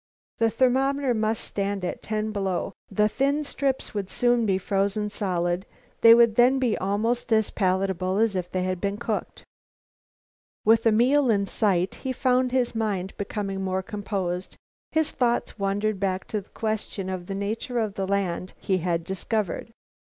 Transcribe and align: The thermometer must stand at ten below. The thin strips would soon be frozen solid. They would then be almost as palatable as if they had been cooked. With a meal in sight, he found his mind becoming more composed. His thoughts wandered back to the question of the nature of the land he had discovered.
The 0.39 0.49
thermometer 0.49 1.13
must 1.13 1.43
stand 1.43 1.85
at 1.85 2.01
ten 2.01 2.31
below. 2.31 2.73
The 2.89 3.07
thin 3.07 3.43
strips 3.43 3.93
would 3.93 4.09
soon 4.09 4.47
be 4.47 4.57
frozen 4.57 5.11
solid. 5.11 5.63
They 6.01 6.15
would 6.15 6.37
then 6.37 6.57
be 6.57 6.75
almost 6.79 7.31
as 7.31 7.51
palatable 7.51 8.17
as 8.17 8.35
if 8.35 8.51
they 8.51 8.63
had 8.63 8.81
been 8.81 8.97
cooked. 8.97 9.43
With 10.65 10.87
a 10.87 10.91
meal 10.91 11.29
in 11.29 11.45
sight, 11.45 11.93
he 12.01 12.13
found 12.13 12.51
his 12.51 12.73
mind 12.73 13.13
becoming 13.19 13.63
more 13.63 13.83
composed. 13.83 14.57
His 14.91 15.11
thoughts 15.11 15.59
wandered 15.59 15.99
back 15.99 16.27
to 16.29 16.41
the 16.41 16.49
question 16.49 17.07
of 17.07 17.27
the 17.27 17.35
nature 17.35 17.77
of 17.77 17.93
the 17.93 18.07
land 18.07 18.53
he 18.57 18.79
had 18.79 19.03
discovered. 19.03 19.71